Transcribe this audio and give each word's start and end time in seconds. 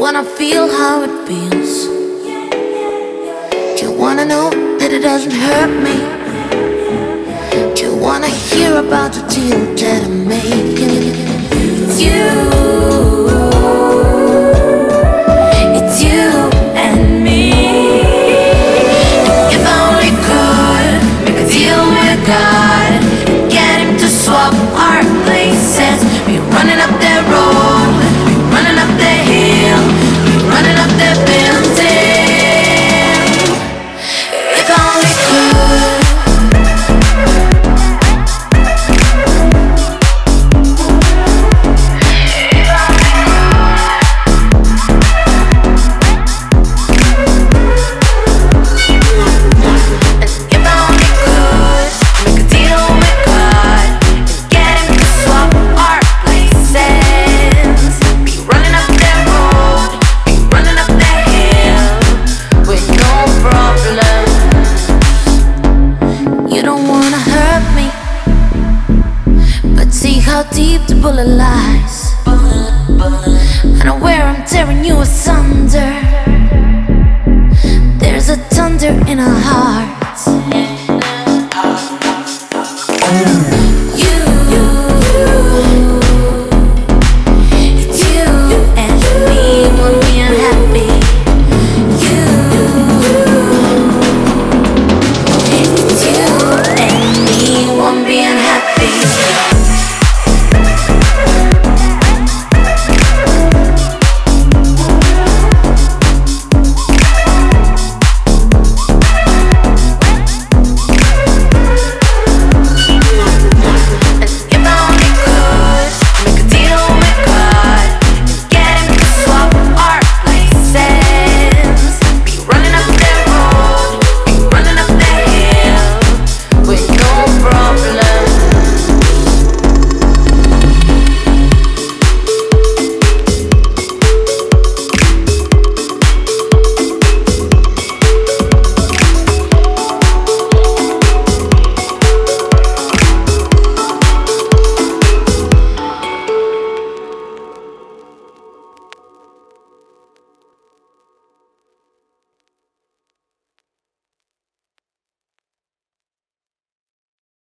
wanna 0.00 0.24
feel 0.24 0.66
how 0.66 1.02
it 1.02 1.28
feels. 1.28 1.84
Do 3.76 3.84
you 3.84 3.92
wanna 3.92 4.24
know 4.24 4.48
that 4.78 4.90
it 4.94 5.02
doesn't 5.02 5.30
hurt 5.30 5.72
me? 5.86 5.96
Do 7.74 7.82
you 7.84 7.96
wanna 7.96 8.28
hear 8.28 8.78
about 8.78 9.12
the 9.12 9.22
deal? 9.28 9.79
how 70.30 70.44
deep 70.52 70.80
the 70.86 70.94
bullet 70.94 71.26
lies. 71.26 72.14
I 72.24 73.82
know 73.84 73.98
where 73.98 74.22
I'm 74.22 74.46
tearing 74.46 74.84
you 74.84 75.00
aside. 75.00 75.49